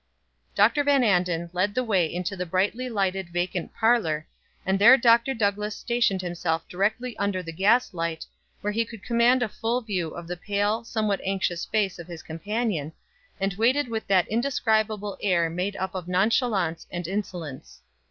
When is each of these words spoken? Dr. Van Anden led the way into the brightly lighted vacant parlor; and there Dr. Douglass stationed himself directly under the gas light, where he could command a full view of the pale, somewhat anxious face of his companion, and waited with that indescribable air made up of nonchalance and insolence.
Dr. 0.55 0.83
Van 0.83 1.03
Anden 1.03 1.51
led 1.53 1.75
the 1.75 1.83
way 1.83 2.11
into 2.11 2.35
the 2.35 2.43
brightly 2.47 2.89
lighted 2.89 3.29
vacant 3.29 3.71
parlor; 3.75 4.27
and 4.65 4.79
there 4.79 4.97
Dr. 4.97 5.35
Douglass 5.35 5.75
stationed 5.75 6.23
himself 6.23 6.67
directly 6.67 7.15
under 7.19 7.43
the 7.43 7.51
gas 7.51 7.93
light, 7.93 8.25
where 8.61 8.73
he 8.73 8.83
could 8.83 9.03
command 9.03 9.43
a 9.43 9.47
full 9.47 9.79
view 9.79 10.09
of 10.09 10.27
the 10.27 10.35
pale, 10.37 10.83
somewhat 10.83 11.21
anxious 11.23 11.65
face 11.65 11.99
of 11.99 12.07
his 12.07 12.23
companion, 12.23 12.93
and 13.39 13.53
waited 13.59 13.89
with 13.89 14.07
that 14.07 14.27
indescribable 14.27 15.19
air 15.21 15.51
made 15.51 15.75
up 15.75 15.93
of 15.93 16.07
nonchalance 16.07 16.87
and 16.89 17.07
insolence. 17.07 17.83